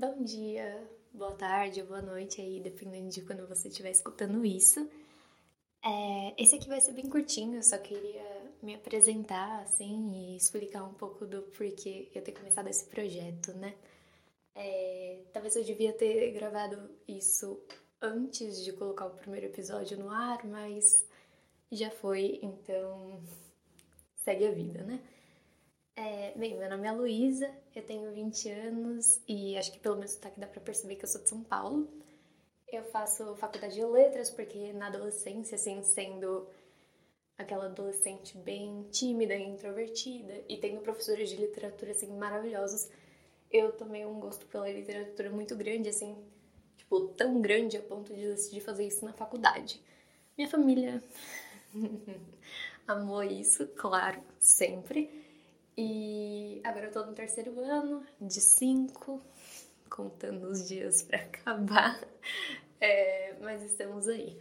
[0.00, 4.90] Bom dia, boa tarde, boa noite aí, dependendo de quando você estiver escutando isso.
[5.84, 10.84] É, esse aqui vai ser bem curtinho, eu só queria me apresentar assim e explicar
[10.84, 13.74] um pouco do porquê eu ter começado esse projeto, né?
[14.54, 17.60] É, talvez eu devia ter gravado isso
[18.00, 21.06] antes de colocar o primeiro episódio no ar, mas
[21.70, 23.22] já foi, então
[24.16, 24.98] segue a vida, né?
[26.02, 30.08] É, bem, meu nome é Luísa, eu tenho 20 anos e acho que pelo meu
[30.08, 31.86] sotaque dá pra perceber que eu sou de São Paulo.
[32.72, 36.48] Eu faço faculdade de letras porque na adolescência, assim, sendo
[37.36, 42.88] aquela adolescente bem tímida introvertida e tendo professores de literatura, assim, maravilhosos,
[43.52, 46.16] eu tomei um gosto pela literatura muito grande, assim,
[46.78, 49.78] tipo, tão grande a ponto de decidir fazer isso na faculdade.
[50.34, 51.02] Minha família
[52.88, 55.28] amou isso, claro, sempre.
[55.76, 59.22] E agora eu tô no terceiro ano, de cinco,
[59.88, 62.00] contando os dias para acabar,
[62.80, 64.38] é, mas estamos aí.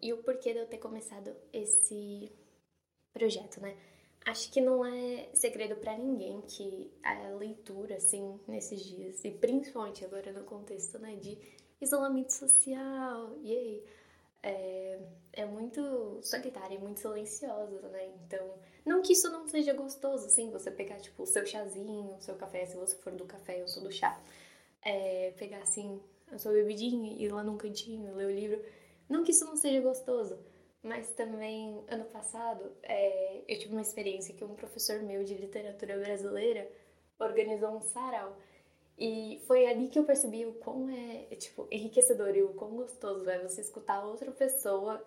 [0.00, 2.30] E o porquê de eu ter começado esse
[3.12, 3.76] projeto, né?
[4.26, 10.04] Acho que não é segredo para ninguém que a leitura, assim, nesses dias, e principalmente
[10.04, 11.38] agora no contexto, né, de
[11.80, 13.84] isolamento social, e aí,
[14.42, 14.98] é,
[15.32, 18.10] é muito solitária e muito silenciosa, né?
[18.24, 22.20] Então, não que isso não seja gostoso, assim, você pegar, tipo, o seu chazinho, o
[22.20, 24.20] seu café, se você for do café, eu sou do chá,
[24.82, 28.64] é, pegar, assim, a sua bebidinha, ir lá num cantinho, ler o livro.
[29.08, 30.38] Não que isso não seja gostoso,
[30.82, 35.98] mas também, ano passado, é, eu tive uma experiência que um professor meu de literatura
[35.98, 36.70] brasileira
[37.18, 38.36] organizou um sarau.
[38.98, 43.30] E foi ali que eu percebi o quão é, tipo, enriquecedor e o quão gostoso
[43.30, 45.04] é você escutar outra pessoa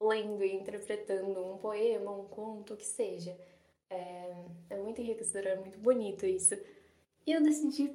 [0.00, 3.38] lendo e interpretando um poema, um conto, o que seja.
[3.90, 4.34] É,
[4.70, 6.54] é muito enriquecedor, é muito bonito isso.
[7.26, 7.94] E eu decidi,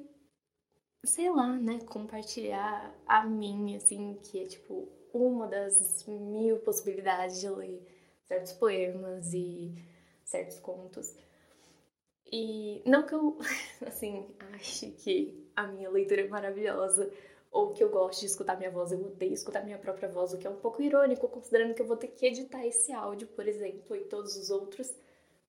[1.04, 7.48] sei lá, né, compartilhar a minha, assim, que é, tipo, uma das mil possibilidades de
[7.48, 7.82] ler
[8.24, 9.74] certos poemas e
[10.24, 11.14] certos contos.
[12.32, 13.36] E não que eu,
[13.86, 17.10] assim, ache que a minha leitura é maravilhosa
[17.50, 20.38] ou que eu gosto de escutar minha voz, eu odeio escutar minha própria voz, o
[20.38, 23.48] que é um pouco irônico, considerando que eu vou ter que editar esse áudio, por
[23.48, 24.94] exemplo, e todos os outros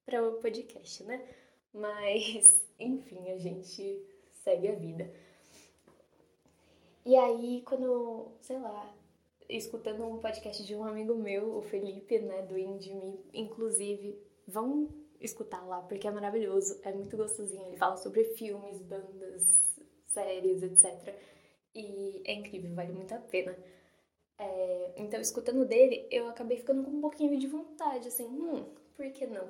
[0.06, 1.24] para o podcast, né?
[1.72, 4.04] Mas, enfim, a gente
[4.44, 5.14] segue a vida.
[7.06, 8.96] E aí, quando, sei lá,
[9.48, 12.94] escutando um podcast de um amigo meu, o Felipe, né, do Indie
[13.34, 14.90] inclusive, vão
[15.22, 17.68] escutar lá, porque é maravilhoso, é muito gostosinho.
[17.68, 21.16] Ele fala sobre filmes, bandas, séries, etc.
[21.74, 23.58] E é incrível, vale muito a pena.
[24.38, 28.66] É, então, escutando dele, eu acabei ficando com um pouquinho de vontade, assim, hum,
[28.96, 29.50] por que não?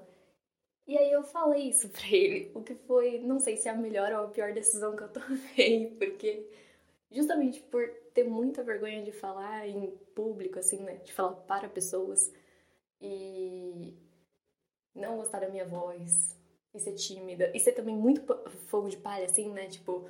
[0.87, 3.75] E aí eu falei isso pra ele, o que foi, não sei se é a
[3.75, 6.45] melhor ou a pior decisão que eu tomei, porque
[7.11, 12.31] justamente por ter muita vergonha de falar em público, assim, né, de falar para pessoas
[12.99, 13.93] e
[14.95, 16.37] não gostar da minha voz,
[16.73, 18.21] e ser tímida, e ser também muito
[18.67, 20.07] fogo de palha, assim, né, tipo,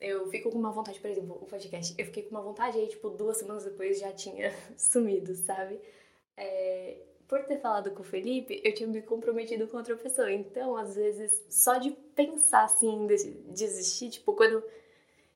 [0.00, 2.88] eu fico com uma vontade, por exemplo, o podcast, eu fiquei com uma vontade aí,
[2.88, 5.80] tipo, duas semanas depois já tinha sumido, sabe?
[6.36, 6.96] É,
[7.28, 10.32] por ter falado com o Felipe, eu tinha me comprometido com outra pessoa.
[10.32, 13.06] Então, às vezes, só de pensar assim, em
[13.52, 14.64] desistir, tipo, quando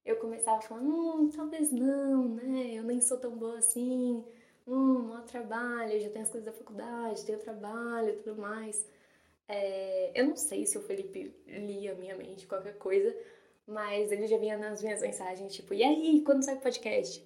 [0.04, 2.72] eu começava a falar, hum, talvez não, né?
[2.72, 4.24] Eu nem sou tão boa assim,
[4.66, 8.88] hum, não trabalho, já tenho as coisas da faculdade, tenho trabalho e tudo mais.
[9.48, 13.14] É, eu não sei se o Felipe lia a minha mente, qualquer coisa,
[13.66, 17.24] mas ele já vinha nas minhas mensagens, tipo, e aí, quando sai o podcast?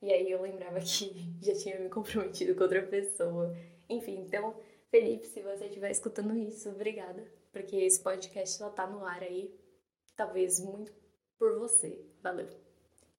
[0.00, 3.56] E aí eu lembrava que já tinha me comprometido com outra pessoa.
[3.88, 4.54] Enfim, então,
[4.90, 7.26] Felipe, se você estiver escutando isso, obrigada.
[7.50, 9.52] Porque esse podcast só tá no ar aí,
[10.14, 10.92] talvez muito
[11.38, 12.04] por você.
[12.22, 12.48] Valeu.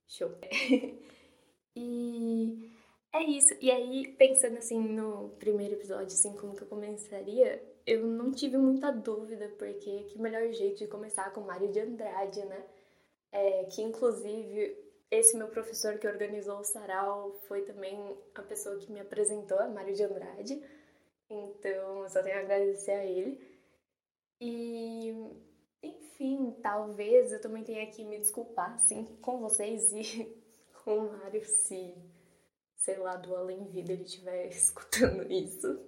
[0.07, 0.31] Show.
[1.75, 2.78] e
[3.14, 3.53] é isso.
[3.62, 8.58] E aí, pensando assim no primeiro episódio, assim, como que eu começaria, eu não tive
[8.58, 12.66] muita dúvida, porque que melhor jeito de começar com Mário de Andrade, né?
[13.31, 14.75] É, que inclusive
[15.12, 19.68] esse meu professor que organizou o sarau foi também a pessoa que me apresentou, a
[19.68, 20.62] Mário de Andrade.
[21.30, 23.39] Então, eu só tenho a agradecer a ele.
[24.42, 25.13] E,
[25.83, 30.38] enfim, talvez eu também tenha que me desculpar, assim, com vocês e
[30.83, 31.95] com o Mário, se,
[32.80, 35.80] sei lá, do Além Vida ele estiver escutando isso.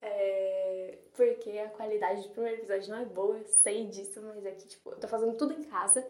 [0.00, 4.68] É, porque a qualidade do primeiro episódio não é boa, sei disso, mas é que,
[4.68, 6.06] tipo, eu tô fazendo tudo em casa.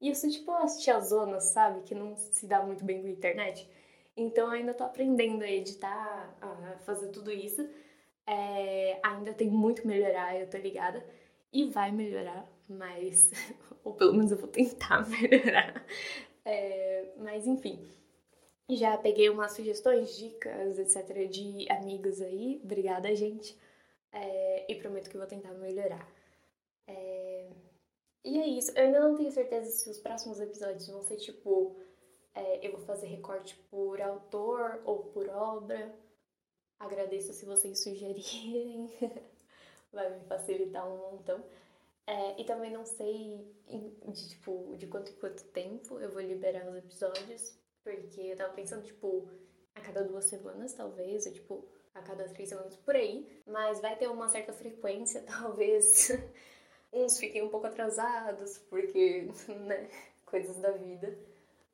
[0.00, 1.82] E eu sou, tipo, as tiazonas, sabe?
[1.82, 3.68] Que não se dá muito bem com a internet.
[4.16, 7.68] Então, ainda tô aprendendo a editar, a fazer tudo isso.
[8.26, 11.04] É, ainda tem muito a melhorar, eu tô ligada.
[11.52, 13.30] E vai melhorar, mas.
[13.84, 15.84] ou pelo menos eu vou tentar melhorar.
[16.44, 17.78] É, mas enfim.
[18.68, 22.60] Já peguei umas sugestões, dicas, etc., de amigos aí.
[22.64, 23.58] Obrigada, gente.
[24.12, 26.08] É, e prometo que vou tentar melhorar.
[26.86, 27.50] É,
[28.24, 28.72] e é isso.
[28.76, 31.76] Eu ainda não tenho certeza se os próximos episódios vão ser tipo.
[32.34, 35.94] É, eu vou fazer recorte por autor ou por obra.
[36.78, 38.90] Agradeço se vocês sugerirem.
[39.92, 41.44] Vai me facilitar um montão.
[42.06, 43.46] É, e também não sei
[44.06, 47.63] de, tipo, de quanto em quanto tempo eu vou liberar os episódios.
[47.84, 49.28] Porque eu tava pensando, tipo,
[49.74, 53.40] a cada duas semanas, talvez, ou tipo, a cada três semanas por aí.
[53.46, 56.10] Mas vai ter uma certa frequência, talvez.
[56.92, 59.28] Uns fiquem um pouco atrasados, porque,
[59.66, 59.88] né,
[60.24, 61.16] coisas da vida.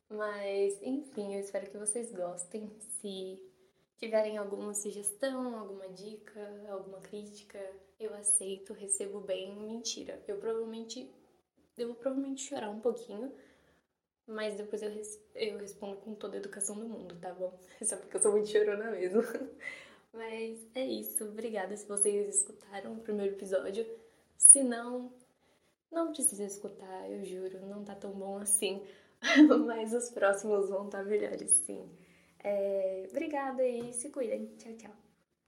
[0.09, 2.71] Mas, enfim, eu espero que vocês gostem.
[3.01, 3.43] Se
[3.97, 7.59] tiverem alguma sugestão, alguma dica, alguma crítica,
[7.99, 9.55] eu aceito, recebo bem.
[9.55, 11.09] Mentira, eu provavelmente
[11.81, 13.33] eu vou provavelmente chorar um pouquinho,
[14.31, 17.53] mas depois eu, res, eu respondo com toda a educação do mundo, tá bom?
[17.82, 19.23] Só porque eu sou muito chorona mesmo.
[20.12, 23.87] Mas é isso, obrigada se vocês escutaram o primeiro episódio.
[24.37, 25.12] Se não,
[25.91, 28.82] não precisa escutar, eu juro, não tá tão bom assim.
[29.67, 31.88] Mas os próximos vão estar tá melhores, sim.
[32.43, 34.47] É, obrigada e se cuidem.
[34.56, 35.10] Tchau, tchau.